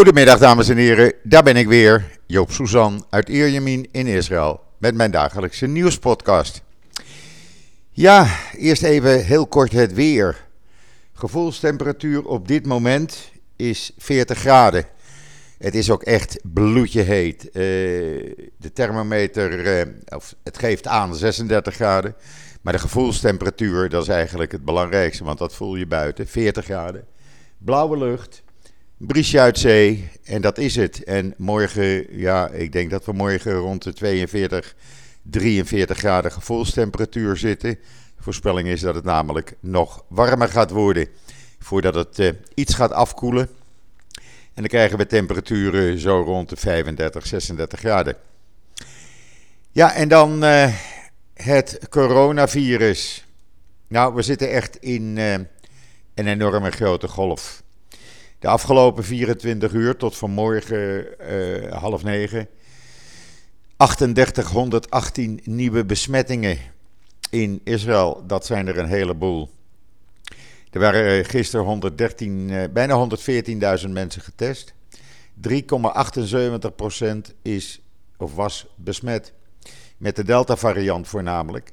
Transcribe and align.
Goedemiddag 0.00 0.38
dames 0.38 0.68
en 0.68 0.76
heren, 0.76 1.12
daar 1.22 1.42
ben 1.42 1.56
ik 1.56 1.66
weer, 1.66 2.18
Joop 2.26 2.50
Suzan 2.50 3.04
uit 3.10 3.28
Ierjemien 3.28 3.88
in 3.92 4.06
Israël 4.06 4.60
met 4.78 4.94
mijn 4.94 5.10
dagelijkse 5.10 5.66
nieuwspodcast. 5.66 6.62
Ja, 7.90 8.26
eerst 8.52 8.82
even 8.82 9.24
heel 9.24 9.46
kort 9.46 9.72
het 9.72 9.94
weer. 9.94 10.46
Gevoelstemperatuur 11.12 12.24
op 12.24 12.48
dit 12.48 12.66
moment 12.66 13.30
is 13.56 13.92
40 13.98 14.38
graden. 14.38 14.84
Het 15.58 15.74
is 15.74 15.90
ook 15.90 16.02
echt 16.02 16.40
bloedje 16.42 17.02
heet. 17.02 17.44
Uh, 17.44 17.52
de 18.56 18.72
thermometer, 18.72 19.78
uh, 19.78 19.94
of 20.08 20.34
het 20.42 20.58
geeft 20.58 20.86
aan 20.86 21.14
36 21.14 21.74
graden. 21.74 22.14
Maar 22.60 22.72
de 22.72 22.78
gevoelstemperatuur, 22.78 23.88
dat 23.88 24.02
is 24.02 24.08
eigenlijk 24.08 24.52
het 24.52 24.64
belangrijkste, 24.64 25.24
want 25.24 25.38
dat 25.38 25.54
voel 25.54 25.76
je 25.76 25.86
buiten. 25.86 26.26
40 26.26 26.64
graden. 26.64 27.04
Blauwe 27.58 27.98
lucht, 27.98 28.42
briesje 29.06 29.40
uit 29.40 29.58
zee 29.58 30.08
en 30.24 30.40
dat 30.40 30.58
is 30.58 30.76
het. 30.76 31.04
En 31.04 31.34
morgen, 31.36 32.18
ja, 32.18 32.48
ik 32.48 32.72
denk 32.72 32.90
dat 32.90 33.04
we 33.04 33.12
morgen 33.12 33.52
rond 33.52 33.82
de 33.82 33.92
42, 33.92 34.74
43 35.22 35.98
graden 35.98 36.32
gevoelstemperatuur 36.32 37.36
zitten. 37.36 37.78
Voorspelling 38.18 38.68
is 38.68 38.80
dat 38.80 38.94
het 38.94 39.04
namelijk 39.04 39.54
nog 39.60 40.04
warmer 40.08 40.48
gaat 40.48 40.70
worden 40.70 41.08
voordat 41.58 41.94
het 41.94 42.18
uh, 42.18 42.30
iets 42.54 42.74
gaat 42.74 42.92
afkoelen. 42.92 43.48
En 44.54 44.66
dan 44.66 44.66
krijgen 44.66 44.98
we 44.98 45.06
temperaturen 45.06 45.98
zo 45.98 46.22
rond 46.22 46.48
de 46.48 46.56
35, 46.56 47.26
36 47.26 47.78
graden. 47.78 48.16
Ja, 49.70 49.94
en 49.94 50.08
dan 50.08 50.44
uh, 50.44 50.74
het 51.34 51.78
coronavirus. 51.88 53.24
Nou, 53.88 54.14
we 54.14 54.22
zitten 54.22 54.50
echt 54.50 54.76
in 54.76 55.16
uh, 55.16 55.32
een 56.14 56.26
enorme 56.26 56.70
grote 56.70 57.08
golf. 57.08 57.62
De 58.40 58.48
afgelopen 58.48 59.04
24 59.04 59.72
uur 59.72 59.96
tot 59.96 60.16
vanmorgen 60.16 61.06
uh, 61.30 61.72
half 61.72 62.02
negen. 62.02 62.48
3818 63.76 65.40
nieuwe 65.44 65.84
besmettingen 65.84 66.58
in 67.30 67.60
Israëel. 67.64 68.24
Dat 68.26 68.46
zijn 68.46 68.66
er 68.66 68.78
een 68.78 68.88
heleboel. 68.88 69.50
Er 70.70 70.80
waren 70.80 71.24
gisteren 71.24 71.64
113, 71.64 72.48
uh, 72.48 72.64
bijna 72.72 73.08
114.000 73.82 73.90
mensen 73.90 74.22
getest. 74.22 74.74
3,78% 75.48 75.56
is 77.42 77.80
of 78.16 78.34
was 78.34 78.66
besmet. 78.76 79.32
Met 79.96 80.16
de 80.16 80.24
Delta-variant 80.24 81.08
voornamelijk. 81.08 81.72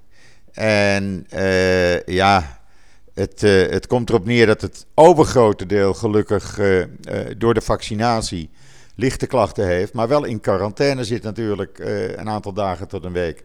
En 0.51 1.25
ja, 2.05 2.61
het, 3.17 3.43
uh, 3.43 3.69
het 3.69 3.87
komt 3.87 4.09
erop 4.09 4.25
neer 4.25 4.45
dat 4.45 4.61
het 4.61 4.85
overgrote 4.93 5.65
deel 5.65 5.93
gelukkig 5.93 6.57
uh, 6.59 6.85
door 7.37 7.53
de 7.53 7.61
vaccinatie 7.61 8.49
lichte 8.95 9.27
klachten 9.27 9.67
heeft. 9.67 9.93
Maar 9.93 10.07
wel 10.07 10.23
in 10.23 10.39
quarantaine 10.39 11.03
zit 11.03 11.23
natuurlijk 11.23 11.79
een 12.15 12.29
aantal 12.29 12.53
dagen 12.53 12.87
tot 12.87 13.03
een 13.03 13.11
week. 13.11 13.43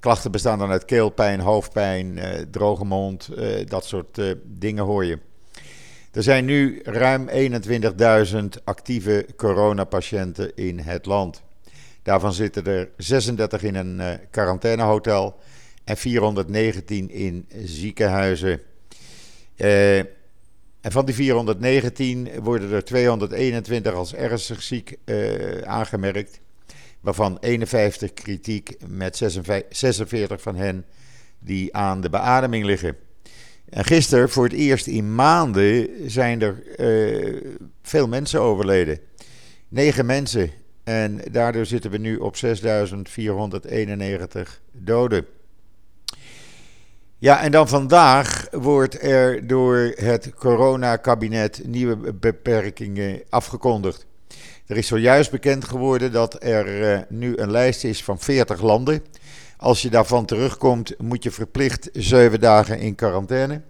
Klachten 0.00 0.30
bestaan 0.30 0.58
dan 0.58 0.70
uit 0.70 0.84
keelpijn, 0.84 1.40
hoofdpijn, 1.40 2.18
droge 2.50 2.84
mond, 2.84 3.28
dat 3.64 3.84
soort 3.84 4.20
dingen 4.44 4.84
hoor 4.84 5.04
je. 5.04 5.18
Er 6.12 6.22
zijn 6.22 6.44
nu 6.44 6.80
ruim 6.84 7.28
21.000 7.28 8.38
actieve 8.64 9.26
coronapatiënten 9.36 10.54
in 10.54 10.78
het 10.78 11.06
land. 11.06 11.42
Daarvan 12.02 12.32
zitten 12.32 12.66
er 12.66 12.88
36 12.96 13.62
in 13.62 13.74
een 13.74 14.20
quarantainehotel 14.30 15.38
en 15.84 15.96
419 15.96 17.10
in 17.10 17.48
ziekenhuizen. 17.64 18.60
Uh, 19.58 19.98
en 20.80 20.92
van 20.92 21.06
die 21.06 21.14
419 21.14 22.28
worden 22.42 22.72
er 22.72 22.84
221 22.84 23.94
als 23.94 24.14
ernstig 24.14 24.62
ziek 24.62 24.96
uh, 25.04 25.62
aangemerkt, 25.62 26.40
waarvan 27.00 27.38
51 27.40 28.12
kritiek 28.12 28.76
met 28.86 29.16
46 29.70 30.40
van 30.40 30.56
hen 30.56 30.84
die 31.38 31.76
aan 31.76 32.00
de 32.00 32.10
beademing 32.10 32.64
liggen. 32.64 32.96
En 33.68 33.84
gisteren, 33.84 34.28
voor 34.28 34.44
het 34.44 34.52
eerst 34.52 34.86
in 34.86 35.14
maanden, 35.14 35.88
zijn 36.10 36.42
er 36.42 36.62
uh, 36.76 37.42
veel 37.82 38.08
mensen 38.08 38.40
overleden. 38.40 38.98
9 39.68 40.06
mensen. 40.06 40.50
En 40.84 41.20
daardoor 41.30 41.66
zitten 41.66 41.90
we 41.90 41.98
nu 41.98 42.16
op 42.16 42.36
6491 42.36 44.60
doden. 44.72 45.26
Ja, 47.20 47.40
en 47.40 47.50
dan 47.50 47.68
vandaag 47.68 48.46
wordt 48.50 49.02
er 49.02 49.46
door 49.46 49.92
het 49.94 50.32
coronakabinet 50.34 51.60
nieuwe 51.66 52.12
beperkingen 52.12 53.22
afgekondigd. 53.28 54.06
Er 54.66 54.76
is 54.76 54.86
zojuist 54.86 55.30
bekend 55.30 55.64
geworden 55.64 56.12
dat 56.12 56.42
er 56.42 56.92
uh, 56.92 56.98
nu 57.08 57.36
een 57.36 57.50
lijst 57.50 57.84
is 57.84 58.04
van 58.04 58.18
40 58.18 58.62
landen. 58.62 59.02
Als 59.56 59.82
je 59.82 59.90
daarvan 59.90 60.24
terugkomt, 60.24 60.94
moet 60.98 61.22
je 61.22 61.30
verplicht 61.30 61.88
7 61.92 62.40
dagen 62.40 62.78
in 62.78 62.94
quarantaine. 62.94 63.62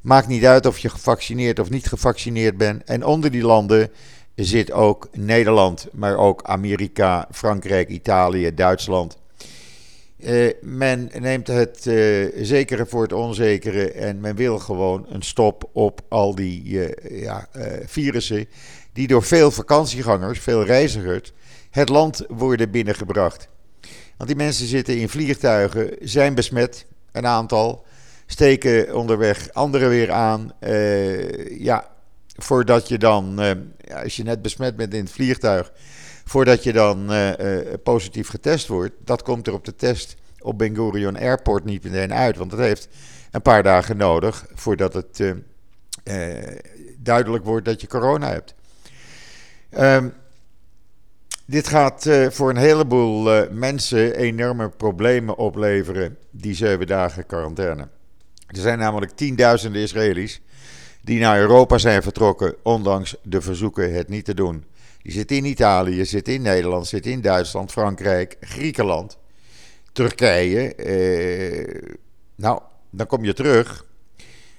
Maakt 0.00 0.28
niet 0.28 0.44
uit 0.44 0.66
of 0.66 0.78
je 0.78 0.88
gevaccineerd 0.88 1.58
of 1.58 1.70
niet 1.70 1.86
gevaccineerd 1.86 2.56
bent. 2.56 2.84
En 2.84 3.04
onder 3.04 3.30
die 3.30 3.44
landen 3.44 3.90
zit 4.34 4.72
ook 4.72 5.08
Nederland, 5.12 5.88
maar 5.92 6.16
ook 6.16 6.42
Amerika, 6.42 7.28
Frankrijk, 7.30 7.88
Italië, 7.88 8.54
Duitsland. 8.54 9.22
Uh, 10.18 10.52
men 10.62 11.10
neemt 11.18 11.46
het 11.46 11.86
uh, 11.86 12.32
zekere 12.42 12.86
voor 12.86 13.02
het 13.02 13.12
onzekere 13.12 13.92
en 13.92 14.20
men 14.20 14.36
wil 14.36 14.58
gewoon 14.58 15.06
een 15.08 15.22
stop 15.22 15.70
op 15.72 16.00
al 16.08 16.34
die 16.34 16.64
uh, 16.64 17.22
ja, 17.22 17.48
virussen 17.86 18.46
die 18.92 19.06
door 19.06 19.22
veel 19.22 19.50
vakantiegangers, 19.50 20.38
veel 20.38 20.64
reizigers, 20.64 21.32
het 21.70 21.88
land 21.88 22.24
worden 22.28 22.70
binnengebracht. 22.70 23.48
Want 24.16 24.28
die 24.28 24.38
mensen 24.38 24.66
zitten 24.66 24.98
in 24.98 25.08
vliegtuigen, 25.08 25.96
zijn 26.00 26.34
besmet, 26.34 26.86
een 27.12 27.26
aantal, 27.26 27.84
steken 28.26 28.94
onderweg 28.94 29.52
anderen 29.52 29.88
weer 29.88 30.12
aan. 30.12 30.52
ja, 31.58 31.90
voordat 32.36 32.88
je 32.88 32.98
dan, 32.98 33.40
als 34.02 34.16
je 34.16 34.22
net 34.22 34.42
besmet 34.42 34.76
bent 34.76 34.94
in 34.94 35.00
het 35.00 35.12
vliegtuig, 35.12 35.72
voordat 36.24 36.62
je 36.62 36.72
dan 36.72 37.12
uh, 37.12 37.38
uh, 37.38 37.72
positief 37.82 38.28
getest 38.28 38.66
wordt. 38.66 38.94
Dat 39.04 39.22
komt 39.22 39.46
er 39.46 39.52
op 39.52 39.64
de 39.64 39.76
test 39.76 40.16
op 40.40 40.58
Ben 40.58 40.74
Gurion 40.74 41.18
Airport 41.18 41.64
niet 41.64 41.84
meteen 41.84 42.14
uit. 42.14 42.36
Want 42.36 42.50
het 42.50 42.60
heeft 42.60 42.88
een 43.30 43.42
paar 43.42 43.62
dagen 43.62 43.96
nodig 43.96 44.46
voordat 44.54 44.94
het 44.94 45.34
uh, 46.04 46.36
duidelijk 46.98 47.44
wordt 47.44 47.64
dat 47.64 47.80
je 47.80 47.86
corona 47.86 48.28
hebt. 48.28 48.54
Um, 49.78 50.12
dit 51.46 51.68
gaat 51.68 52.08
voor 52.28 52.50
een 52.50 52.56
heleboel 52.56 53.46
mensen 53.50 54.16
enorme 54.16 54.68
problemen 54.68 55.36
opleveren, 55.36 56.18
die 56.30 56.54
zeven 56.54 56.86
dagen 56.86 57.26
quarantaine. 57.26 57.88
Er 58.46 58.60
zijn 58.60 58.78
namelijk 58.78 59.12
tienduizenden 59.12 59.82
Israëli's 59.82 60.40
die 61.04 61.20
naar 61.20 61.40
Europa 61.40 61.78
zijn 61.78 62.02
vertrokken, 62.02 62.54
ondanks 62.62 63.16
de 63.22 63.40
verzoeken 63.40 63.94
het 63.94 64.08
niet 64.08 64.24
te 64.24 64.34
doen. 64.34 64.64
Die 65.04 65.12
zitten 65.12 65.36
in 65.36 65.44
Italië, 65.44 66.04
zitten 66.04 66.34
in 66.34 66.42
Nederland, 66.42 66.86
zitten 66.86 67.12
in 67.12 67.20
Duitsland, 67.20 67.72
Frankrijk, 67.72 68.36
Griekenland, 68.40 69.18
Turkije. 69.92 70.74
Eh, 70.74 71.92
nou, 72.34 72.60
dan 72.90 73.06
kom 73.06 73.24
je 73.24 73.32
terug. 73.32 73.84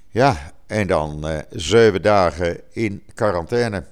Ja, 0.09 0.53
en 0.67 0.87
dan 0.87 1.29
uh, 1.29 1.37
zeven 1.49 2.01
dagen 2.01 2.61
in 2.71 3.03
quarantaine. 3.13 3.83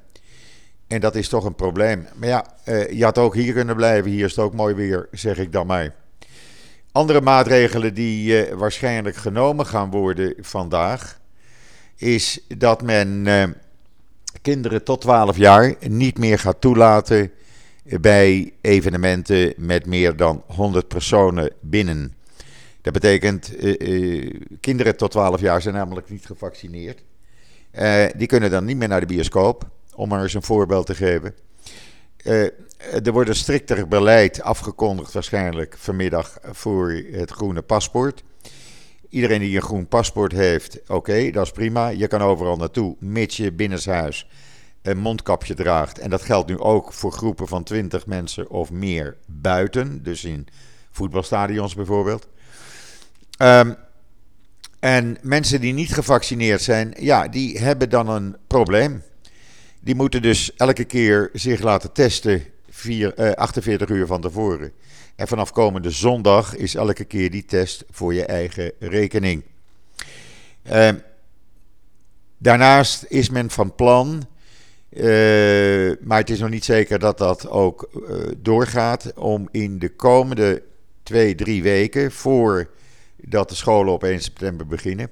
En 0.87 1.01
dat 1.01 1.15
is 1.15 1.29
toch 1.29 1.45
een 1.45 1.55
probleem. 1.55 2.07
Maar 2.15 2.27
ja, 2.27 2.45
uh, 2.65 2.91
je 2.91 3.03
had 3.03 3.17
ook 3.17 3.35
hier 3.35 3.53
kunnen 3.53 3.75
blijven. 3.75 4.11
Hier 4.11 4.25
is 4.25 4.35
het 4.35 4.45
ook 4.45 4.53
mooi 4.53 4.75
weer, 4.75 5.07
zeg 5.11 5.37
ik 5.37 5.51
dan 5.51 5.67
maar. 5.67 5.95
Andere 6.91 7.21
maatregelen 7.21 7.93
die 7.93 8.47
uh, 8.47 8.53
waarschijnlijk 8.53 9.15
genomen 9.15 9.65
gaan 9.65 9.91
worden 9.91 10.33
vandaag, 10.39 11.19
is 11.95 12.39
dat 12.57 12.81
men 12.81 13.27
kinderen 14.43 14.83
tot 14.83 15.01
12 15.01 15.37
jaar 15.37 15.75
niet 15.79 16.17
meer 16.17 16.39
gaat 16.39 16.61
toelaten 16.61 17.31
bij 17.83 18.53
evenementen 18.61 19.53
met 19.57 19.85
meer 19.85 20.15
dan 20.15 20.43
100 20.47 20.87
personen 20.87 21.51
binnen. 21.59 22.15
Dat 22.81 22.93
betekent, 22.93 23.63
uh, 23.63 23.75
uh, 23.79 24.39
kinderen 24.59 24.97
tot 24.97 25.11
12 25.11 25.41
jaar 25.41 25.61
zijn 25.61 25.75
namelijk 25.75 26.09
niet 26.09 26.25
gevaccineerd. 26.25 27.03
Uh, 27.73 28.05
die 28.15 28.27
kunnen 28.27 28.51
dan 28.51 28.65
niet 28.65 28.77
meer 28.77 28.87
naar 28.87 28.99
de 28.99 29.05
bioscoop, 29.05 29.69
om 29.95 30.09
maar 30.09 30.21
eens 30.21 30.33
een 30.33 30.43
voorbeeld 30.43 30.85
te 30.85 30.95
geven. 30.95 31.35
er 33.03 33.11
wordt 33.11 33.29
een 33.29 33.35
strikter 33.35 33.87
beleid 33.87 34.41
afgekondigd 34.41 35.13
waarschijnlijk 35.13 35.75
vanmiddag 35.77 36.37
voor 36.41 37.03
het 37.11 37.31
groene 37.31 37.61
paspoort. 37.61 38.23
Iedereen 39.13 39.39
die 39.39 39.55
een 39.55 39.61
groen 39.61 39.87
paspoort 39.87 40.31
heeft, 40.31 40.79
oké, 40.87 41.31
dat 41.31 41.45
is 41.45 41.51
prima. 41.51 41.87
Je 41.87 42.07
kan 42.07 42.21
overal 42.21 42.55
naartoe, 42.55 42.95
mits 42.99 43.37
je 43.37 43.51
binnenshuis 43.51 44.27
een 44.81 44.97
mondkapje 44.97 45.53
draagt. 45.53 45.99
En 45.99 46.09
dat 46.09 46.21
geldt 46.21 46.49
nu 46.49 46.57
ook 46.57 46.93
voor 46.93 47.11
groepen 47.11 47.47
van 47.47 47.63
20 47.63 48.05
mensen 48.05 48.49
of 48.49 48.71
meer 48.71 49.17
buiten. 49.25 50.03
Dus 50.03 50.23
in 50.23 50.47
voetbalstadions 50.91 51.75
bijvoorbeeld. 51.75 52.27
Um, 53.37 53.75
en 54.79 55.17
mensen 55.21 55.61
die 55.61 55.73
niet 55.73 55.93
gevaccineerd 55.93 56.61
zijn, 56.61 56.93
ja, 56.99 57.27
die 57.27 57.59
hebben 57.59 57.89
dan 57.89 58.09
een 58.09 58.35
probleem. 58.47 59.03
Die 59.79 59.95
moeten 59.95 60.21
dus 60.21 60.53
elke 60.55 60.83
keer 60.83 61.29
zich 61.33 61.61
laten 61.61 61.91
testen 61.91 62.43
vier, 62.69 63.35
48 63.35 63.89
uur 63.89 64.07
van 64.07 64.21
tevoren. 64.21 64.71
En 65.15 65.27
vanaf 65.27 65.51
komende 65.51 65.91
zondag 65.91 66.55
is 66.55 66.75
elke 66.75 67.03
keer 67.03 67.31
die 67.31 67.45
test 67.45 67.83
voor 67.91 68.13
je 68.13 68.25
eigen 68.25 68.71
rekening. 68.79 69.43
daarnaast 72.37 73.05
is 73.07 73.29
men 73.29 73.49
van 73.49 73.75
plan 73.75 74.27
uh, 74.95 75.91
maar 76.01 76.17
het 76.17 76.29
is 76.29 76.39
nog 76.39 76.49
niet 76.49 76.65
zeker 76.65 76.99
dat 76.99 77.17
dat 77.17 77.49
ook 77.49 77.89
uh, 78.09 78.15
doorgaat 78.37 79.13
om 79.13 79.47
in 79.51 79.79
de 79.79 79.89
komende 79.89 80.63
twee, 81.03 81.35
drie 81.35 81.63
weken, 81.63 82.11
voordat 82.11 83.49
de 83.49 83.55
scholen 83.55 83.93
op 83.93 84.03
1 84.03 84.21
september 84.21 84.67
beginnen, 84.67 85.09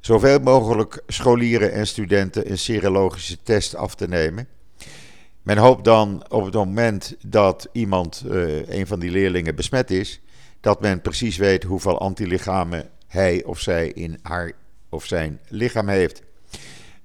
zoveel 0.00 0.38
mogelijk 0.38 1.02
scholieren 1.06 1.72
en 1.72 1.86
studenten 1.86 2.50
een 2.50 2.58
serologische 2.58 3.38
test 3.42 3.74
af 3.74 3.94
te 3.94 4.08
nemen. 4.08 4.48
Men 5.48 5.58
hoopt 5.58 5.84
dan 5.84 6.24
op 6.28 6.44
het 6.44 6.54
moment 6.54 7.16
dat 7.26 7.68
iemand, 7.72 8.24
uh, 8.26 8.68
een 8.68 8.86
van 8.86 9.00
die 9.00 9.10
leerlingen, 9.10 9.54
besmet 9.54 9.90
is, 9.90 10.20
dat 10.60 10.80
men 10.80 11.00
precies 11.00 11.36
weet 11.36 11.62
hoeveel 11.62 11.98
antilichamen 11.98 12.88
hij 13.06 13.44
of 13.44 13.60
zij 13.60 13.88
in 13.88 14.18
haar 14.22 14.52
of 14.88 15.04
zijn 15.04 15.40
lichaam 15.48 15.88
heeft. 15.88 16.22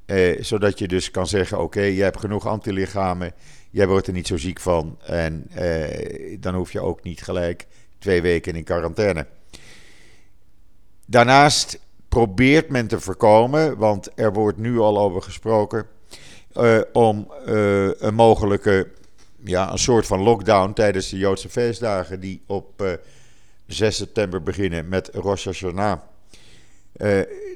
Eh, 0.06 0.44
zodat 0.44 0.80
je 0.80 0.88
dus 0.88 1.12
kan 1.12 1.28
zeggen: 1.28 1.60
oké, 1.60 1.82
je 1.82 2.04
hebt 2.04 2.20
genoeg 2.20 2.48
antilichamen, 2.48 3.34
jij 3.70 3.88
wordt 3.88 4.08
er 4.08 4.14
niet 4.14 4.28
zo 4.28 4.38
ziek 4.38 4.60
van. 4.60 4.98
En 5.06 5.48
eh, 5.54 6.38
dan 6.40 6.56
hoef 6.56 6.72
je 6.72 6.82
ook 6.82 7.04
niet 7.04 7.22
gelijk 7.22 7.68
twee 8.00 8.22
weken 8.22 8.56
in 8.56 8.64
quarantaine. 8.64 9.28
Daarnaast 11.06 11.80
probeert 12.10 12.70
men 12.70 12.88
te 12.88 13.00
voorkomen, 13.00 13.78
want 13.78 14.10
er 14.16 14.34
wordt 14.34 14.58
nu 14.58 14.80
al 14.80 15.00
over 15.00 15.22
gesproken, 15.22 15.86
uh, 16.58 16.80
om 16.94 17.28
uh, 17.48 17.90
een 18.00 18.14
mogelijke, 18.14 18.88
ja, 19.44 19.72
een 19.72 19.78
soort 19.78 20.06
van 20.06 20.20
lockdown 20.20 20.74
tijdens 20.74 21.10
de 21.10 21.18
Joodse 21.18 21.50
feestdagen 21.50 22.20
die 22.20 22.42
op 22.48 22.82
uh, 22.82 22.92
6 23.68 23.96
september 23.96 24.44
beginnen 24.44 24.88
met 24.88 25.10
Rosh 25.14 25.46
Hashanah. 25.46 26.00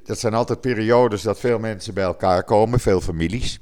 Dat 0.03 0.19
zijn 0.19 0.33
altijd 0.33 0.61
periodes 0.61 1.21
dat 1.21 1.39
veel 1.39 1.59
mensen 1.59 1.94
bij 1.94 2.03
elkaar 2.03 2.44
komen, 2.44 2.79
veel 2.79 3.01
families. 3.01 3.59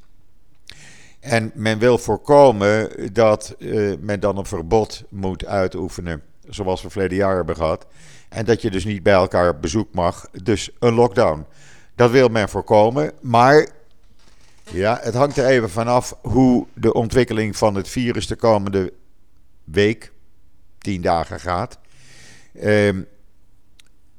En 1.20 1.52
men 1.54 1.80
wil 1.80 1.98
voorkomen 1.98 2.90
dat 3.14 3.56
men 4.00 4.20
dan 4.20 4.38
een 4.38 4.46
verbod 4.46 5.04
moet 5.10 5.46
uitoefenen, 5.46 6.22
zoals 6.50 6.82
we 6.82 6.90
verleden 6.90 7.18
jaar 7.18 7.36
hebben 7.36 7.56
gehad. 7.56 7.86
En 8.30 8.46
dat 8.46 8.62
je 8.62 8.72
dus 8.72 8.86
niet 8.86 9.04
bij 9.04 9.14
elkaar 9.14 9.60
bezoek 9.60 9.88
mag, 9.92 10.28
dus 10.44 10.70
een 10.80 10.94
lockdown. 10.94 11.46
Dat 11.96 12.12
wil 12.12 12.28
men 12.28 12.50
voorkomen, 12.50 13.12
maar 13.22 13.70
ja, 14.72 15.00
het 15.02 15.14
hangt 15.14 15.38
er 15.38 15.46
even 15.46 15.70
vanaf 15.70 16.18
hoe 16.22 16.68
de 16.74 16.94
ontwikkeling 16.94 17.58
van 17.58 17.76
het 17.76 17.88
virus 17.88 18.28
de 18.28 18.36
komende 18.36 18.94
week, 19.64 20.12
tien 20.78 21.02
dagen 21.02 21.40
gaat. 21.40 21.80
Uh, 22.54 22.90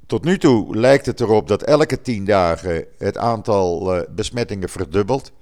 tot 0.06 0.24
nu 0.24 0.38
toe 0.38 0.76
lijkt 0.76 1.06
het 1.06 1.20
erop 1.20 1.48
dat 1.48 1.62
elke 1.62 2.00
tien 2.00 2.24
dagen 2.24 2.84
het 2.98 3.16
aantal 3.16 3.96
uh, 3.96 4.02
besmettingen 4.08 4.68
verdubbelt. 4.68 5.32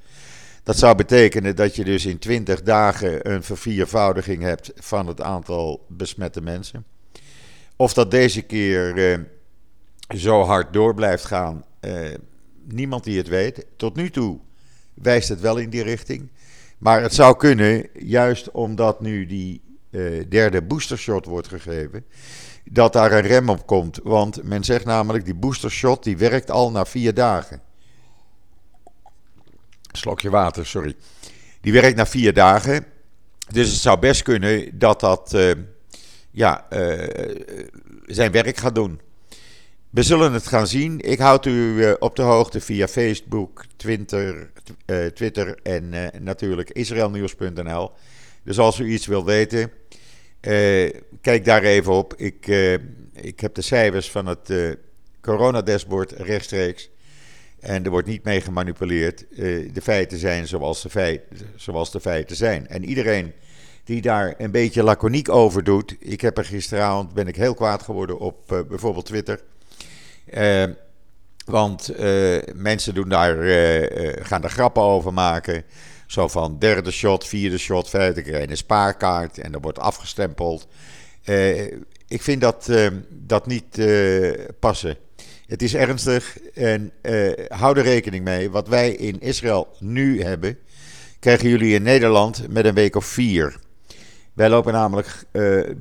Dat 0.63 0.79
zou 0.79 0.97
betekenen 0.97 1.57
dat 1.57 1.77
je 1.77 1.85
dus 1.85 2.07
in 2.07 2.19
20 2.19 2.63
dagen 2.63 3.33
een 3.33 3.43
verviervoudiging 3.43 4.43
hebt 4.43 4.73
van 4.75 5.07
het 5.07 5.21
aantal 5.21 5.85
besmette 5.89 6.41
mensen. 6.41 6.85
Of 7.77 7.95
dat 7.95 8.11
deze 8.11 8.43
keer 8.43 8.97
uh, 8.97 9.19
zo 10.17 10.43
hard 10.43 10.73
door 10.73 10.95
blijft 10.95 11.25
gaan, 11.25 11.65
uh, 11.81 12.15
niemand 12.63 13.05
die 13.05 13.19
het 13.19 13.29
weet. 13.29 13.67
Tot 13.77 13.97
nu 13.97 14.11
toe 14.11 14.39
wijst 14.95 15.29
het 15.29 15.41
wel 15.41 15.57
in 15.57 15.71
die 15.71 15.83
richting. 15.83 16.31
Maar 16.79 17.03
het 17.03 17.15
zou 17.15 17.37
kunnen, 17.37 17.87
juist 17.93 18.51
omdat 18.51 19.01
nu 19.01 19.27
die 19.27 19.63
derde 20.29 20.63
boostershot 20.63 21.27
wordt 21.27 21.49
gegeven 21.49 22.05
dat 22.65 22.93
daar 22.93 23.13
een 23.13 23.27
rem 23.27 23.49
op 23.49 23.67
komt. 23.67 24.01
Want 24.03 24.43
men 24.43 24.65
zegt 24.65 24.85
namelijk, 24.85 25.25
die 25.25 25.35
boostershot 25.35 26.03
die 26.03 26.17
werkt 26.17 26.51
al 26.51 26.71
na 26.71 26.85
vier 26.85 27.15
dagen. 27.15 27.61
Slokje 29.93 30.31
water, 30.31 30.67
sorry. 30.67 30.95
Die 31.61 31.73
werkt 31.73 31.97
na 31.97 32.07
vier 32.07 32.33
dagen. 32.33 32.87
Dus 33.49 33.71
het 33.71 33.81
zou 33.81 33.99
best 33.99 34.23
kunnen 34.23 34.79
dat 34.79 35.01
dat 35.01 35.33
uh, 35.35 35.53
ja, 36.31 36.67
uh, 36.71 37.09
zijn 38.07 38.33
werk 38.33 38.57
gaat 38.57 38.75
doen. 38.75 39.01
We 39.95 40.03
zullen 40.03 40.33
het 40.33 40.47
gaan 40.47 40.67
zien. 40.67 41.01
Ik 41.01 41.19
houd 41.19 41.47
u 41.47 41.51
uh, 41.53 41.93
op 41.99 42.17
de 42.17 42.23
hoogte 42.23 42.61
via 42.61 42.89
Facebook, 42.89 43.65
Twitter, 43.77 44.51
Twitter 45.15 45.59
en 45.63 45.93
natuurlijk 46.21 46.71
israelnieuws.nl. 46.71 47.91
Dus 48.43 48.59
als 48.59 48.79
u 48.79 48.93
iets 48.93 49.07
wilt 49.07 49.25
weten, 49.25 49.71
kijk 51.21 51.45
daar 51.45 51.63
even 51.63 51.93
op. 51.93 52.15
Ik, 52.17 52.47
ik 53.13 53.41
heb 53.41 53.55
de 53.55 53.63
cijfers 53.63 54.11
van 54.11 54.27
het 54.27 54.77
coronadashboard 55.21 56.13
rechtstreeks. 56.13 56.91
En 57.61 57.85
er 57.85 57.91
wordt 57.91 58.09
niet 58.09 58.25
mee 58.25 58.41
gemanipuleerd. 58.41 59.27
de 59.73 59.83
feiten 59.83 60.19
zijn 60.19 60.47
zoals 60.47 60.83
de, 60.83 60.91
feit, 60.91 61.23
zoals 61.57 61.93
de 61.93 62.01
feiten 62.01 62.37
zijn. 62.37 62.69
En 62.69 62.85
iedereen 62.85 63.33
die 63.85 64.01
daar 64.01 64.35
een 64.39 64.51
beetje 64.51 64.83
laconiek 64.83 65.29
over 65.29 65.65
doet. 65.65 65.97
Ik 65.99 66.21
heb 66.21 66.39
er 66.39 66.45
gisteravond 66.45 67.13
ben 67.13 67.27
ik 67.27 67.37
heel 67.37 67.55
kwaad 67.55 67.83
geworden 67.83 68.19
op 68.19 68.65
bijvoorbeeld 68.69 69.07
Twitter. 69.07 69.41
Want 71.45 71.93
mensen 72.55 72.95
doen 72.95 73.09
daar, 73.09 73.37
gaan 74.23 74.43
er 74.43 74.51
grappen 74.51 74.83
over 74.83 75.13
maken. 75.13 75.63
Zo 76.07 76.29
van 76.29 76.59
derde 76.59 76.91
shot, 76.91 77.27
vierde 77.27 77.59
shot, 77.59 77.91
vijfde 77.91 78.23
keer 78.23 78.51
een 78.51 78.57
spaarkaart 78.57 79.39
en 79.39 79.53
dat 79.53 79.63
wordt 79.63 79.79
afgestempeld. 79.79 80.69
Ik 82.09 82.23
vind 82.23 82.41
dat, 82.41 82.71
dat 83.11 83.47
niet 83.47 83.87
passen. 84.61 84.97
Het 85.47 85.63
is 85.63 85.75
ernstig 85.75 86.39
en 86.55 86.93
hou 87.49 87.79
er 87.79 87.85
rekening 87.85 88.25
mee. 88.25 88.51
Wat 88.51 88.69
wij 88.69 88.91
in 88.91 89.21
Israël 89.21 89.69
nu 89.79 90.23
hebben, 90.23 90.59
krijgen 91.19 91.49
jullie 91.49 91.75
in 91.75 91.83
Nederland 91.83 92.49
met 92.49 92.65
een 92.65 92.75
week 92.75 92.97
of 92.97 93.05
vier. 93.05 93.57
Wij 94.33 94.49
lopen 94.49 94.73
namelijk, 94.73 95.25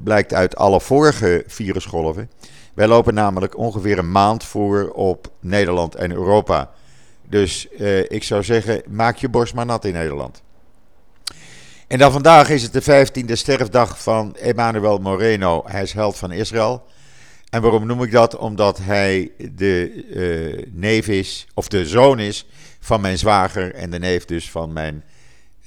blijkt 0.03 0.33
uit 0.33 0.55
alle 0.55 0.81
vorige 0.81 1.43
virusgolven, 1.47 2.29
wij 2.73 2.87
lopen 2.87 3.13
namelijk 3.13 3.57
ongeveer 3.57 3.97
een 3.97 4.11
maand 4.11 4.43
voor 4.43 4.89
op 4.89 5.31
Nederland 5.39 5.95
en 5.95 6.11
Europa. 6.11 6.71
Dus 7.27 7.67
uh, 7.79 7.99
ik 7.99 8.23
zou 8.23 8.43
zeggen, 8.43 8.81
maak 8.87 9.17
je 9.17 9.29
borst 9.29 9.53
maar 9.53 9.65
nat 9.65 9.85
in 9.85 9.93
Nederland. 9.93 10.41
En 11.87 11.97
dan 11.97 12.11
vandaag 12.11 12.49
is 12.49 12.63
het 12.63 12.73
de 12.73 13.07
15e 13.07 13.31
sterfdag 13.31 14.01
van 14.01 14.35
Emmanuel 14.35 14.97
Moreno. 14.97 15.63
Hij 15.65 15.81
is 15.81 15.93
held 15.93 16.17
van 16.17 16.31
Israël. 16.31 16.85
En 17.49 17.61
waarom 17.61 17.85
noem 17.85 18.03
ik 18.03 18.11
dat? 18.11 18.35
Omdat 18.35 18.77
hij 18.81 19.31
de 19.51 20.05
uh, 20.09 20.65
neef 20.71 21.07
is, 21.07 21.47
of 21.53 21.67
de 21.67 21.85
zoon 21.85 22.19
is 22.19 22.47
van 22.79 23.01
mijn 23.01 23.17
zwager 23.17 23.73
en 23.73 23.89
de 23.89 23.99
neef 23.99 24.25
dus 24.25 24.51
van 24.51 24.73
mijn 24.73 25.03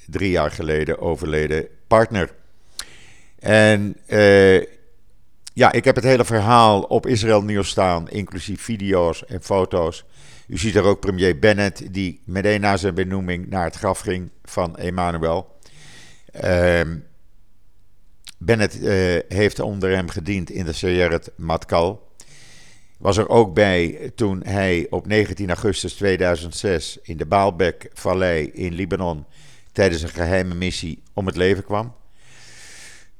drie 0.05 0.29
jaar 0.29 0.51
geleden 0.51 0.99
overleden 0.99 1.67
partner. 1.87 2.29
En 3.39 3.97
uh, 4.07 4.63
ja, 5.57 5.71
ik 5.71 5.83
heb 5.83 5.95
het 5.95 6.03
hele 6.03 6.25
verhaal 6.25 6.81
op 6.81 7.05
Israël 7.05 7.43
Nieuws 7.43 7.69
staan, 7.69 8.09
inclusief 8.09 8.61
video's 8.61 9.25
en 9.25 9.43
foto's. 9.43 10.05
U 10.47 10.57
ziet 10.57 10.75
er 10.75 10.83
ook 10.83 10.99
premier 10.99 11.39
Bennett, 11.39 11.93
die 11.93 12.21
meteen 12.25 12.61
na 12.61 12.77
zijn 12.77 12.93
benoeming 12.93 13.49
naar 13.49 13.63
het 13.63 13.75
graf 13.75 13.99
ging 13.99 14.29
van 14.43 14.77
Emmanuel. 14.77 15.55
Uh, 16.43 16.81
Bennett 18.37 18.81
uh, 18.81 19.19
heeft 19.27 19.59
onder 19.59 19.95
hem 19.95 20.09
gediend 20.09 20.49
in 20.49 20.65
de 20.65 20.73
Seyeret 20.73 21.31
Matkal. 21.35 22.11
Was 22.97 23.17
er 23.17 23.29
ook 23.29 23.53
bij 23.53 24.11
toen 24.15 24.43
hij 24.43 24.87
op 24.89 25.07
19 25.07 25.49
augustus 25.49 25.93
2006 25.93 26.99
in 27.01 27.17
de 27.17 27.25
Baalbek-vallei 27.25 28.49
in 28.53 28.73
Libanon 28.73 29.25
tijdens 29.71 30.01
een 30.01 30.09
geheime 30.09 30.55
missie 30.55 31.03
om 31.13 31.25
het 31.25 31.35
leven 31.35 31.63
kwam. 31.63 31.96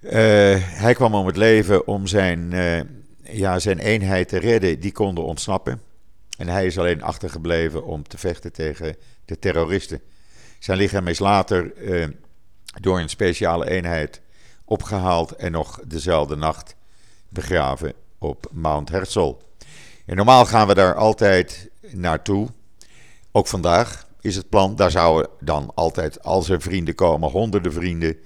Uh, 0.01 0.11
hij 0.59 0.93
kwam 0.93 1.15
om 1.15 1.25
het 1.25 1.37
leven 1.37 1.87
om 1.87 2.07
zijn, 2.07 2.51
uh, 2.51 2.79
ja, 3.21 3.59
zijn 3.59 3.79
eenheid 3.79 4.27
te 4.29 4.37
redden. 4.37 4.79
Die 4.79 4.91
konden 4.91 5.23
ontsnappen. 5.23 5.81
En 6.37 6.47
hij 6.47 6.65
is 6.65 6.77
alleen 6.77 7.01
achtergebleven 7.01 7.85
om 7.85 8.07
te 8.07 8.17
vechten 8.17 8.53
tegen 8.53 8.95
de 9.25 9.39
terroristen. 9.39 10.01
Zijn 10.59 10.77
lichaam 10.77 11.07
is 11.07 11.19
later 11.19 11.77
uh, 11.77 12.07
door 12.81 12.99
een 12.99 13.09
speciale 13.09 13.69
eenheid 13.69 14.21
opgehaald 14.65 15.31
en 15.31 15.51
nog 15.51 15.79
dezelfde 15.85 16.35
nacht 16.35 16.75
begraven 17.29 17.93
op 18.17 18.47
Mount 18.51 18.89
Herzl. 18.89 19.35
En 20.05 20.15
normaal 20.15 20.45
gaan 20.45 20.67
we 20.67 20.73
daar 20.73 20.95
altijd 20.95 21.69
naartoe. 21.91 22.47
Ook 23.31 23.47
vandaag 23.47 24.07
is 24.21 24.35
het 24.35 24.49
plan. 24.49 24.75
Daar 24.75 24.91
zouden 24.91 25.29
dan 25.39 25.71
altijd 25.75 26.23
al 26.23 26.41
zijn 26.41 26.61
vrienden 26.61 26.95
komen, 26.95 27.29
honderden 27.29 27.73
vrienden. 27.73 28.17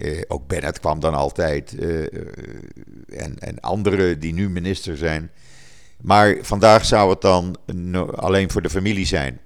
Uh, 0.00 0.22
ook 0.28 0.46
Bennett 0.46 0.80
kwam 0.80 1.00
dan 1.00 1.14
altijd. 1.14 1.72
Uh, 1.72 2.02
en, 3.08 3.38
en 3.38 3.60
anderen 3.60 4.20
die 4.20 4.32
nu 4.32 4.50
minister 4.50 4.96
zijn. 4.96 5.30
Maar 6.00 6.36
vandaag 6.40 6.84
zou 6.84 7.10
het 7.10 7.20
dan 7.20 7.56
alleen 8.14 8.50
voor 8.50 8.62
de 8.62 8.70
familie 8.70 9.06
zijn. 9.06 9.40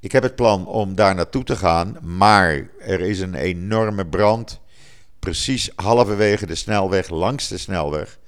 Ik 0.00 0.12
heb 0.12 0.22
het 0.22 0.36
plan 0.36 0.66
om 0.66 0.94
daar 0.94 1.14
naartoe 1.14 1.44
te 1.44 1.56
gaan, 1.56 1.96
maar 2.02 2.68
er 2.78 3.00
is 3.00 3.20
een 3.20 3.34
enorme 3.34 4.06
brand. 4.06 4.60
Precies 5.18 5.70
halverwege 5.74 6.46
de 6.46 6.54
snelweg, 6.54 7.08
langs 7.08 7.48
de 7.48 7.58
snelweg. 7.58 8.18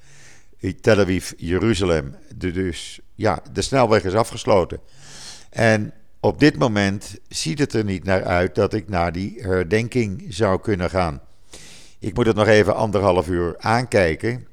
Tel 0.81 0.99
Aviv, 0.99 1.31
Jeruzalem. 1.37 2.15
Dus 2.35 2.99
ja, 3.15 3.41
de 3.53 3.61
snelweg 3.61 4.03
is 4.03 4.13
afgesloten. 4.13 4.79
En 5.49 5.93
op 6.19 6.39
dit 6.39 6.57
moment 6.57 7.17
ziet 7.27 7.59
het 7.59 7.73
er 7.73 7.83
niet 7.83 8.03
naar 8.03 8.23
uit 8.23 8.55
dat 8.55 8.73
ik 8.73 8.89
naar 8.89 9.11
die 9.11 9.41
herdenking 9.41 10.25
zou 10.29 10.61
kunnen 10.61 10.89
gaan. 10.89 11.21
Ik 11.99 12.15
moet 12.15 12.25
het 12.25 12.35
nog 12.35 12.47
even 12.47 12.75
anderhalf 12.75 13.27
uur 13.27 13.55
aankijken. 13.57 14.47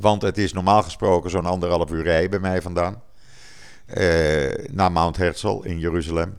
Want 0.00 0.22
het 0.22 0.38
is 0.38 0.52
normaal 0.52 0.82
gesproken 0.82 1.30
zo'n 1.30 1.46
anderhalf 1.46 1.90
uur 1.90 2.02
rij 2.02 2.28
bij 2.28 2.38
mij 2.38 2.62
vandaan. 2.62 3.02
Uh, 3.86 4.66
naar 4.70 4.92
Mount 4.92 5.16
Herzl 5.16 5.60
in 5.62 5.78
Jeruzalem. 5.78 6.38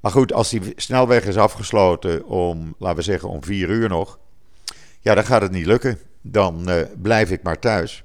Maar 0.00 0.12
goed, 0.12 0.32
als 0.32 0.50
die 0.50 0.72
snelweg 0.76 1.24
is 1.24 1.36
afgesloten 1.36 2.26
om, 2.26 2.74
laten 2.78 2.96
we 2.96 3.02
zeggen, 3.02 3.28
om 3.28 3.44
vier 3.44 3.68
uur 3.68 3.88
nog. 3.88 4.18
Ja, 5.00 5.14
dan 5.14 5.24
gaat 5.24 5.42
het 5.42 5.50
niet 5.50 5.66
lukken. 5.66 5.98
Dan 6.22 6.70
uh, 6.70 6.82
blijf 7.02 7.30
ik 7.30 7.42
maar 7.42 7.58
thuis. 7.58 8.04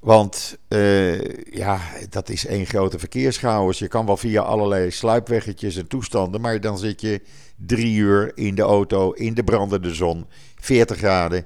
Want 0.00 0.58
uh, 0.68 1.20
ja, 1.44 1.80
dat 2.08 2.28
is 2.28 2.46
één 2.46 2.66
grote 2.66 2.98
verkeerschaos. 2.98 3.78
Je 3.78 3.88
kan 3.88 4.06
wel 4.06 4.16
via 4.16 4.42
allerlei 4.42 4.90
sluipweggetjes 4.90 5.76
en 5.76 5.86
toestanden, 5.86 6.40
maar 6.40 6.60
dan 6.60 6.78
zit 6.78 7.00
je 7.00 7.20
drie 7.56 7.96
uur 7.96 8.32
in 8.34 8.54
de 8.54 8.62
auto, 8.62 9.12
in 9.12 9.34
de 9.34 9.44
brandende 9.44 9.94
zon, 9.94 10.26
40 10.60 10.96
graden. 10.96 11.44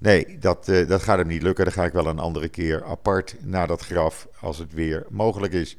Nee, 0.00 0.38
dat, 0.38 0.68
uh, 0.68 0.88
dat 0.88 1.02
gaat 1.02 1.18
hem 1.18 1.26
niet 1.26 1.42
lukken. 1.42 1.64
Dan 1.64 1.72
ga 1.72 1.84
ik 1.84 1.92
wel 1.92 2.06
een 2.06 2.18
andere 2.18 2.48
keer 2.48 2.84
apart 2.84 3.36
naar 3.40 3.66
dat 3.66 3.80
graf, 3.80 4.28
als 4.40 4.58
het 4.58 4.72
weer 4.72 5.06
mogelijk 5.10 5.52
is. 5.52 5.76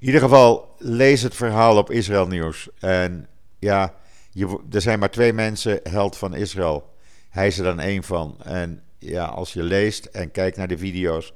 In 0.00 0.06
ieder 0.06 0.20
geval, 0.20 0.74
lees 0.78 1.22
het 1.22 1.34
verhaal 1.34 1.76
op 1.76 1.90
Israël 1.90 2.26
Nieuws. 2.26 2.68
En 2.78 3.28
ja, 3.58 3.94
er 4.70 4.80
zijn 4.80 4.98
maar 4.98 5.10
twee 5.10 5.32
mensen 5.32 5.80
held 5.82 6.16
van 6.16 6.34
Israël. 6.34 6.92
Hij 7.30 7.46
is 7.46 7.58
er 7.58 7.64
dan 7.64 7.80
één 7.80 8.02
van. 8.02 8.36
En 8.42 8.82
ja, 8.98 9.24
als 9.24 9.52
je 9.52 9.62
leest 9.62 10.04
en 10.04 10.30
kijkt 10.30 10.56
naar 10.56 10.68
de 10.68 10.78
video's, 10.78 11.32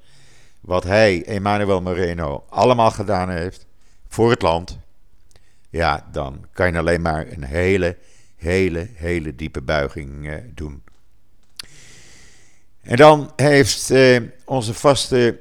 wat 0.60 0.84
hij, 0.84 1.24
Emmanuel 1.24 1.82
Moreno, 1.82 2.44
allemaal 2.48 2.90
gedaan 2.90 3.30
heeft 3.30 3.66
voor 4.08 4.30
het 4.30 4.42
land, 4.42 4.78
ja, 5.70 6.08
dan 6.12 6.46
kan 6.52 6.72
je 6.72 6.78
alleen 6.78 7.02
maar 7.02 7.26
een 7.32 7.44
hele, 7.44 7.96
hele, 8.36 8.88
hele 8.94 9.34
diepe 9.34 9.62
buiging 9.62 10.28
eh, 10.28 10.34
doen. 10.54 10.82
En 12.80 12.96
dan 12.96 13.32
heeft 13.36 13.90
eh, 13.90 14.20
onze 14.44 14.74
vaste 14.74 15.40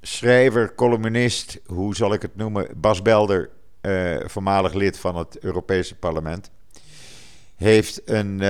schrijver, 0.00 0.74
columnist, 0.74 1.60
hoe 1.66 1.96
zal 1.96 2.12
ik 2.12 2.22
het 2.22 2.36
noemen, 2.36 2.68
Bas 2.76 3.02
Belder, 3.02 3.50
eh, 3.80 4.16
voormalig 4.24 4.72
lid 4.72 4.98
van 4.98 5.16
het 5.16 5.38
Europese 5.38 5.94
parlement, 5.94 6.50
heeft 7.56 8.00
een 8.04 8.40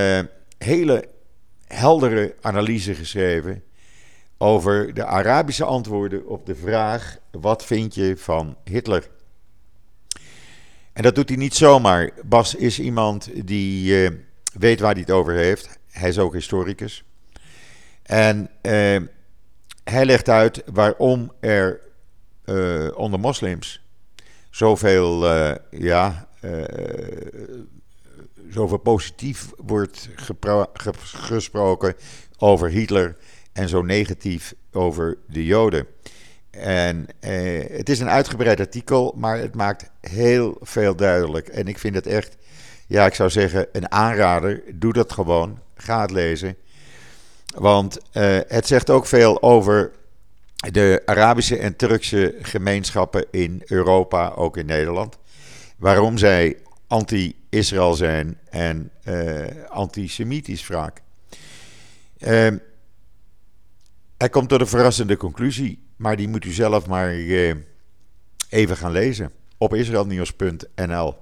hele 0.59 1.09
heldere 1.69 2.35
analyse 2.41 2.95
geschreven 2.95 3.63
over 4.39 4.95
de 4.95 5.05
Arabische 5.05 5.65
antwoorden 5.65 6.27
op 6.27 6.47
de 6.47 6.55
vraag: 6.55 7.19
wat 7.31 7.65
vind 7.65 7.95
je 7.95 8.17
van 8.17 8.57
Hitler? 8.65 9.09
En 10.93 11.03
dat 11.03 11.15
doet 11.15 11.29
hij 11.29 11.39
niet 11.39 11.55
zomaar. 11.55 12.11
Bas 12.25 12.55
is 12.55 12.81
iemand 12.81 13.47
die 13.47 14.03
uh, 14.03 14.11
weet 14.53 14.81
waar 14.81 14.93
hij 14.93 15.01
het 15.01 15.11
over 15.11 15.33
heeft. 15.33 15.79
Hij 15.91 16.09
is 16.09 16.19
ook 16.19 16.33
historicus. 16.33 17.05
En 18.03 18.51
uh, 18.63 19.01
hij 19.85 20.05
legt 20.05 20.29
uit 20.29 20.63
waarom 20.73 21.33
er 21.41 21.81
uh, 22.45 22.99
onder 22.99 23.21
moslims 23.21 23.87
zoveel, 24.51 25.27
ja, 25.71 26.29
zoveel 28.51 28.79
positief 28.79 29.51
wordt 29.57 30.09
gesproken 31.27 31.95
over 32.39 32.69
Hitler 32.69 33.17
en 33.53 33.69
zo 33.69 33.83
negatief 33.83 34.55
over 34.73 35.19
de 35.27 35.45
Joden. 35.45 35.87
En 36.51 37.07
eh, 37.21 37.77
het 37.77 37.89
is 37.89 38.01
een 38.01 38.09
uitgebreid 38.09 38.61
artikel, 38.61 39.15
maar 39.17 39.39
het 39.39 39.55
maakt 39.55 39.91
heel 40.01 40.57
veel 40.61 40.97
duidelijk. 40.97 41.49
En 41.49 41.67
ik 41.67 41.79
vind 41.79 41.95
het 41.95 42.07
echt, 42.07 42.37
ja, 42.87 43.07
ik 43.07 43.15
zou 43.15 43.31
zeggen, 43.31 43.67
een 43.73 43.91
aanrader. 43.93 44.63
Doe 44.75 44.93
dat 44.93 45.13
gewoon. 45.13 45.59
Ga 45.75 46.01
het 46.01 46.11
lezen. 46.11 46.57
Want 47.57 47.99
eh, 48.13 48.39
het 48.49 48.67
zegt 48.67 48.91
ook 48.91 49.07
veel 49.07 49.43
over 49.43 49.91
de 50.57 51.03
Arabische 51.05 51.59
en 51.59 51.77
Turkse 51.77 52.35
gemeenschappen 52.43 53.27
in 53.31 53.63
Europa, 53.65 54.29
ook 54.29 54.57
in 54.57 54.67
Nederland. 54.67 55.19
Waarom 55.77 56.19
zij 56.19 56.57
anti-Israël 56.89 57.95
zijn 57.95 58.39
en 58.51 58.91
uh, 59.05 59.45
antisemitisch 59.69 60.65
vaak. 60.65 61.03
Uh, 62.19 62.49
hij 64.17 64.29
komt 64.31 64.49
tot 64.49 64.61
een 64.61 64.67
verrassende 64.67 65.17
conclusie, 65.17 65.83
maar 65.97 66.17
die 66.17 66.29
moet 66.29 66.45
u 66.45 66.51
zelf 66.51 66.87
maar 66.87 67.15
uh, 67.15 67.55
even 68.49 68.77
gaan 68.77 68.93
lezen 68.93 69.33
op 69.59 69.75
israelnieuws.nl. 69.75 71.17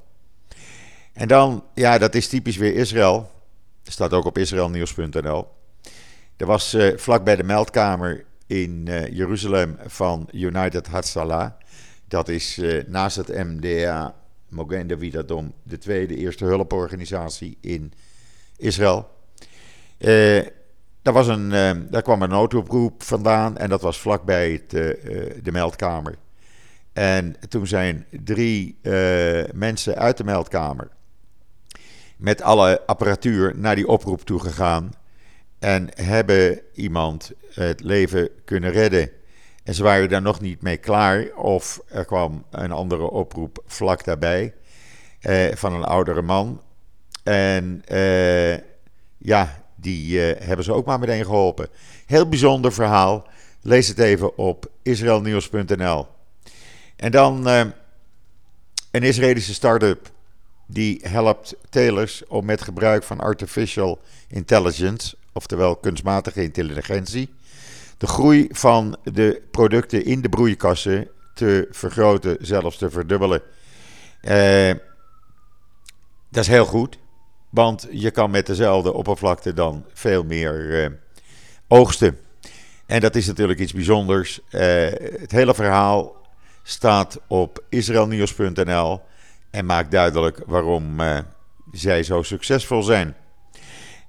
En 1.13 1.29
dan, 1.29 1.65
ja, 1.75 1.99
dat 1.99 2.15
is 2.15 2.29
typisch 2.29 2.57
weer 2.57 2.75
Israël. 2.75 3.31
Staat 3.83 4.13
ook 4.13 4.25
op 4.25 4.39
israelnieuws.nl. 4.39 5.47
Er 6.37 6.47
was 6.47 6.75
uh, 6.75 6.97
vlak 6.97 7.25
bij 7.25 7.37
de 7.37 7.43
meldkamer 7.43 8.25
in 8.47 8.89
Jeruzalem 9.11 9.77
van 9.87 10.29
United 10.33 10.87
Hatzalah. 10.87 11.51
Dat 12.09 12.29
is 12.29 12.61
naast 12.87 13.17
het 13.17 13.29
MDA 13.29 14.15
Mogen 14.49 14.87
David 14.87 15.29
de 15.63 15.79
tweede 15.79 16.17
eerste 16.17 16.45
hulporganisatie 16.45 17.59
in 17.61 17.93
Israël. 18.57 19.09
Uh, 19.99 20.43
daar, 21.03 21.15
was 21.15 21.29
een, 21.29 21.45
uh, 21.45 21.71
daar 21.91 22.03
kwam 22.03 22.23
een 22.23 22.29
noodroep 22.29 23.03
vandaan 23.03 23.57
en 23.57 23.69
dat 23.69 23.81
was 23.83 24.01
vlakbij 24.01 24.53
het, 24.53 24.75
uh, 24.75 24.83
de 25.43 25.53
meldkamer. 25.53 26.15
En 26.93 27.37
toen 27.49 27.67
zijn 27.67 28.07
drie 28.11 28.79
mensen 29.53 29.97
uit 29.97 30.17
de 30.17 30.25
meldkamer 30.25 30.89
met 32.17 32.43
alle 32.43 32.83
apparatuur 32.87 33.53
naar 33.57 33.75
die 33.75 33.89
oproep 33.89 34.21
toe 34.21 34.41
gegaan 34.41 34.91
en 35.59 35.89
hebben 35.95 36.61
iemand 36.75 37.33
het 37.51 37.81
leven 37.81 38.29
kunnen 38.45 38.71
redden. 38.71 39.11
En 39.67 39.75
ze 39.75 39.83
waren 39.83 40.09
daar 40.09 40.23
nog 40.23 40.41
niet 40.41 40.63
mee 40.63 40.77
klaar. 40.77 41.35
Of 41.35 41.81
er 41.89 42.05
kwam 42.05 42.45
een 42.51 42.73
andere 42.73 43.11
oproep 43.11 43.63
vlak 43.67 44.05
daarbij. 44.05 44.55
Eh, 45.21 45.55
van 45.55 45.73
een 45.73 45.85
oudere 45.85 46.23
man. 46.23 46.63
En 47.23 47.83
eh, 47.85 48.55
ja, 49.19 49.63
die 49.75 50.21
eh, 50.21 50.47
hebben 50.47 50.65
ze 50.65 50.73
ook 50.73 50.87
maar 50.87 50.99
meteen 50.99 51.25
geholpen. 51.25 51.69
Heel 52.07 52.29
bijzonder 52.29 52.73
verhaal. 52.73 53.29
Lees 53.63 53.89
het 53.89 53.99
even 53.99 54.39
op 54.39 54.71
israelnieuws.nl. 54.83 56.07
En 56.97 57.11
dan 57.11 57.47
een 57.47 57.73
Israëlische 59.03 59.55
start-up. 59.55 60.11
Die 60.67 61.01
helpt 61.09 61.57
telers 61.71 62.27
om 62.27 62.45
met 62.45 62.63
gebruik 62.63 63.03
van 63.03 63.21
artificial 63.21 64.01
intelligence, 64.29 65.17
oftewel 65.33 65.77
kunstmatige 65.77 66.43
intelligentie, 66.43 67.35
de 67.99 68.07
groei 68.07 68.49
van 68.51 68.97
de 69.03 69.43
producten 69.51 70.05
in 70.05 70.21
de 70.21 70.29
broeikassen 70.29 71.09
te 71.35 71.69
vergroten, 71.71 72.37
zelfs 72.41 72.77
te 72.77 72.91
verdubbelen. 72.91 73.43
Uh, 74.23 74.75
dat 76.29 76.43
is 76.45 76.49
heel 76.49 76.65
goed, 76.65 76.99
want 77.51 77.87
je 77.91 78.11
kan 78.11 78.31
met 78.31 78.47
dezelfde 78.47 78.93
oppervlakte 78.93 79.53
dan 79.53 79.85
veel 79.93 80.25
meer 80.25 80.85
uh, 80.85 80.91
oogsten. 81.69 82.19
En 82.87 83.01
dat 83.01 83.15
is 83.15 83.27
natuurlijk 83.27 83.59
iets 83.61 83.73
bijzonders. 83.73 84.41
Uh, 84.51 84.61
het 85.21 85.33
hele 85.33 85.55
verhaal 85.55 86.17
staat 86.63 87.21
op 87.27 87.65
israelnieuws.nl 87.69 89.01
en 89.51 89.67
maakt 89.67 89.91
duidelijk 89.91 90.43
waarom 90.47 91.01
zij 91.73 92.03
zo 92.03 92.23
succesvol 92.23 92.83
zijn. 92.83 93.17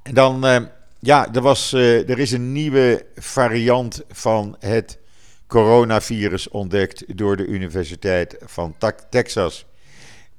En 0.04 0.14
dan 0.14 0.70
ja, 1.08 1.34
er, 1.34 1.42
was, 1.42 1.74
uh, 1.74 2.10
er 2.10 2.20
is 2.20 2.32
een 2.32 2.52
nieuwe 2.52 3.06
variant 3.16 4.04
van 4.10 4.56
het 4.60 5.00
coronavirus 5.48 6.50
ontdekt 6.50 7.18
door 7.18 7.38
de 7.38 7.46
Universiteit 7.46 8.38
van 8.46 8.76
Texas. 9.10 9.66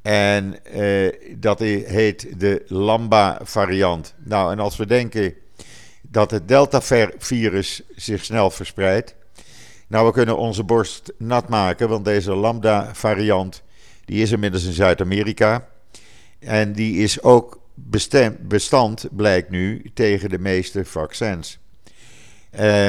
En 0.02 0.56
uh, 0.76 1.12
dat 1.36 1.58
heet 1.58 2.40
de 2.40 2.64
Lambda-variant. 2.66 4.14
Nou, 4.24 4.52
en 4.52 4.58
als 4.58 4.76
we 4.76 4.86
denken 4.86 5.34
dat 6.02 6.30
het 6.30 6.48
Delta-virus 6.48 7.82
zich 7.96 8.24
snel 8.24 8.50
verspreidt. 8.50 9.14
Nou, 9.86 10.06
we 10.06 10.12
kunnen 10.12 10.36
onze 10.36 10.64
borst 10.64 11.12
nat 11.18 11.48
maken, 11.48 11.88
want 11.88 12.04
deze 12.04 12.34
Lambda-variant 12.34 13.62
die 14.04 14.22
is 14.22 14.32
inmiddels 14.32 14.64
in 14.64 14.72
Zuid-Amerika. 14.72 15.68
En 16.38 16.72
die 16.72 17.02
is 17.02 17.22
ook 17.22 17.58
bestand 18.40 19.08
blijkt 19.10 19.50
nu 19.50 19.90
tegen 19.94 20.28
de 20.28 20.38
meeste 20.38 20.84
vaccins. 20.84 21.58
Uh, 22.60 22.86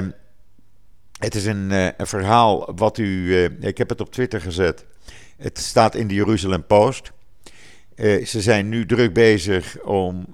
het 1.20 1.36
is 1.36 1.46
een, 1.46 1.70
uh, 1.72 1.88
een, 1.98 2.08
verhaal 2.08 2.72
wat 2.76 2.98
u. 2.98 3.06
Uh, 3.06 3.44
ik 3.60 3.78
heb 3.78 3.90
het 3.90 4.02
op 4.02 4.12
Twitter 4.12 4.42
gezet. 4.42 4.86
Het 5.38 5.58
staat 5.58 5.96
in 5.96 6.08
de 6.08 6.14
Jeruzalem 6.14 6.66
Post. 6.66 7.12
Uh, 7.96 8.26
ze 8.26 8.42
zijn 8.42 8.70
nu 8.70 8.86
druk 8.86 9.14
bezig 9.14 9.82
om 9.82 10.28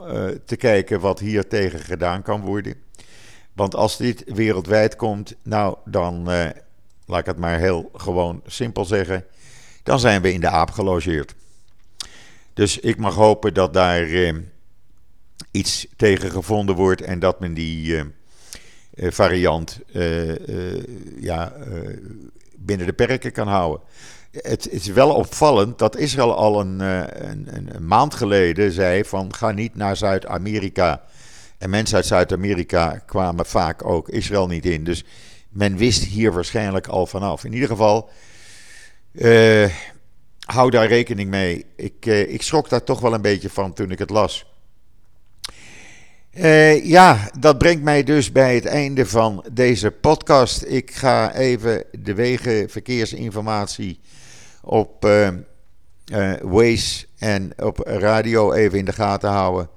te 0.45 0.55
kijken 0.55 0.99
wat 0.99 1.19
hier 1.19 1.47
tegen 1.47 1.79
gedaan 1.79 2.21
kan 2.21 2.41
worden. 2.41 2.75
Want 3.53 3.75
als 3.75 3.97
dit 3.97 4.23
wereldwijd 4.25 4.95
komt, 4.95 5.35
nou 5.43 5.77
dan, 5.85 6.23
laat 7.05 7.19
ik 7.19 7.25
het 7.25 7.37
maar 7.37 7.59
heel 7.59 7.89
gewoon 7.93 8.41
simpel 8.45 8.85
zeggen, 8.85 9.25
dan 9.83 9.99
zijn 9.99 10.21
we 10.21 10.33
in 10.33 10.39
de 10.39 10.49
aap 10.49 10.71
gelogeerd. 10.71 11.35
Dus 12.55 12.79
ik 12.79 12.97
mag 12.97 13.15
hopen 13.15 13.53
dat 13.53 13.73
daar 13.73 14.33
iets 15.51 15.87
tegen 15.95 16.31
gevonden 16.31 16.75
wordt 16.75 17.01
en 17.01 17.19
dat 17.19 17.39
men 17.39 17.53
die 17.53 18.03
variant 18.95 19.79
ja, 21.19 21.53
binnen 22.55 22.85
de 22.85 22.93
perken 22.93 23.31
kan 23.31 23.47
houden 23.47 23.81
het 24.41 24.71
is 24.71 24.87
wel 24.87 25.13
opvallend 25.13 25.79
dat 25.79 25.97
Israël 25.97 26.35
al 26.35 26.59
een, 26.59 26.81
eh, 26.81 27.03
een, 27.29 27.47
een 27.51 27.87
maand 27.87 28.15
geleden 28.15 28.71
zei 28.71 29.03
van 29.03 29.33
ga 29.33 29.51
niet 29.51 29.75
naar 29.75 29.97
Zuid-Amerika. 29.97 31.01
En 31.57 31.69
mensen 31.69 31.95
uit 31.95 32.05
Zuid-Amerika 32.05 33.01
kwamen 33.05 33.45
vaak 33.45 33.85
ook 33.85 34.09
Israël 34.09 34.47
niet 34.47 34.65
in. 34.65 34.83
Dus 34.83 35.03
men 35.49 35.77
wist 35.77 36.03
hier 36.03 36.33
waarschijnlijk 36.33 36.87
al 36.87 37.05
vanaf. 37.05 37.43
In 37.43 37.53
ieder 37.53 37.69
geval, 37.69 38.09
hou 40.45 40.69
daar 40.69 40.87
rekening 40.87 41.29
mee. 41.29 41.65
Ik, 41.75 42.05
uh, 42.05 42.33
ik 42.33 42.41
schrok 42.41 42.69
daar 42.69 42.83
toch 42.83 42.99
wel 42.99 43.13
een 43.13 43.21
beetje 43.21 43.49
van 43.49 43.73
toen 43.73 43.91
ik 43.91 43.99
het 43.99 44.09
las. 44.09 44.45
Uh, 46.37 46.85
ja, 46.85 47.29
dat 47.39 47.57
brengt 47.57 47.83
mij 47.83 48.03
dus 48.03 48.31
bij 48.31 48.55
het 48.55 48.65
einde 48.65 49.05
van 49.05 49.45
deze 49.51 49.91
podcast. 49.91 50.63
Ik 50.63 50.91
ga 50.91 51.33
even 51.33 51.83
de 51.99 52.13
wegen 52.13 52.69
verkeersinformatie 52.69 53.99
op 54.61 55.05
uh, 55.05 55.29
Waze 56.41 57.05
en 57.17 57.51
op 57.57 57.79
radio 57.79 58.53
even 58.53 58.77
in 58.77 58.85
de 58.85 58.93
gaten 58.93 59.29
houden. 59.29 59.69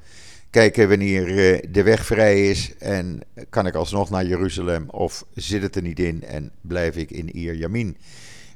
Kijken 0.50 0.88
wanneer 0.88 1.26
de 1.70 1.82
weg 1.82 2.06
vrij 2.06 2.48
is 2.48 2.76
en 2.78 3.20
kan 3.50 3.66
ik 3.66 3.74
alsnog 3.74 4.10
naar 4.10 4.26
Jeruzalem 4.26 4.88
of 4.90 5.24
zit 5.34 5.62
het 5.62 5.76
er 5.76 5.82
niet 5.82 6.00
in 6.00 6.24
en 6.24 6.50
blijf 6.60 6.96
ik 6.96 7.10
in 7.10 7.28
Ir 7.28 7.54
Yamin. 7.54 7.96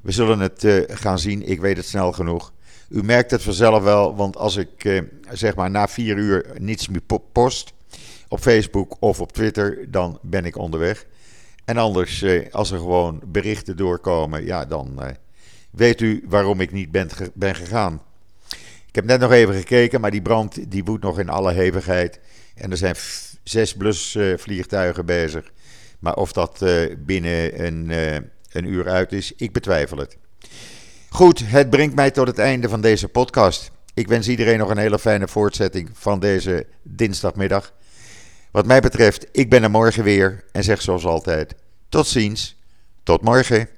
We 0.02 0.12
zullen 0.12 0.40
het 0.40 0.66
gaan 0.88 1.18
zien, 1.18 1.48
ik 1.48 1.60
weet 1.60 1.76
het 1.76 1.86
snel 1.86 2.12
genoeg. 2.12 2.52
U 2.88 3.02
merkt 3.02 3.30
het 3.30 3.42
vanzelf 3.42 3.82
wel, 3.82 4.16
want 4.16 4.36
als 4.36 4.56
ik 4.56 5.02
zeg 5.32 5.54
maar 5.54 5.70
na 5.70 5.88
vier 5.88 6.16
uur 6.16 6.46
niets 6.58 6.88
meer 6.88 7.20
post 7.32 7.72
op 8.28 8.40
Facebook 8.40 8.96
of 9.00 9.20
op 9.20 9.32
Twitter, 9.32 9.90
dan 9.90 10.18
ben 10.22 10.44
ik 10.44 10.56
onderweg. 10.56 11.06
En 11.64 11.76
anders, 11.76 12.24
als 12.50 12.70
er 12.70 12.78
gewoon 12.78 13.22
berichten 13.26 13.76
doorkomen, 13.76 14.44
ja, 14.44 14.64
dan 14.64 15.00
weet 15.70 16.00
u 16.00 16.24
waarom 16.28 16.60
ik 16.60 16.72
niet 16.72 16.90
ben, 16.90 17.08
ben 17.34 17.54
gegaan. 17.54 18.02
Ik 18.86 18.94
heb 18.94 19.04
net 19.04 19.20
nog 19.20 19.32
even 19.32 19.54
gekeken, 19.54 20.00
maar 20.00 20.10
die 20.10 20.22
brand 20.22 20.70
die 20.70 20.84
woedt 20.84 21.02
nog 21.02 21.18
in 21.18 21.28
alle 21.28 21.52
hevigheid. 21.52 22.20
En 22.54 22.70
er 22.70 22.76
zijn 22.76 22.96
zes 23.42 23.74
blusvliegtuigen 23.74 25.06
bezig. 25.06 25.52
Maar 25.98 26.14
of 26.14 26.32
dat 26.32 26.64
binnen 26.98 27.64
een, 27.66 27.90
een 28.52 28.64
uur 28.64 28.88
uit 28.88 29.12
is, 29.12 29.32
ik 29.36 29.52
betwijfel 29.52 29.96
het. 29.98 30.16
Goed, 31.08 31.42
het 31.44 31.70
brengt 31.70 31.94
mij 31.94 32.10
tot 32.10 32.26
het 32.26 32.38
einde 32.38 32.68
van 32.68 32.80
deze 32.80 33.08
podcast. 33.08 33.70
Ik 33.94 34.08
wens 34.08 34.28
iedereen 34.28 34.58
nog 34.58 34.70
een 34.70 34.78
hele 34.78 34.98
fijne 34.98 35.28
voortzetting 35.28 35.90
van 35.92 36.20
deze 36.20 36.66
dinsdagmiddag. 36.82 37.72
Wat 38.50 38.66
mij 38.66 38.80
betreft, 38.80 39.26
ik 39.32 39.50
ben 39.50 39.62
er 39.62 39.70
morgen 39.70 40.04
weer 40.04 40.44
en 40.52 40.64
zeg 40.64 40.82
zoals 40.82 41.04
altijd: 41.04 41.54
tot 41.88 42.06
ziens, 42.06 42.56
tot 43.02 43.22
morgen. 43.22 43.68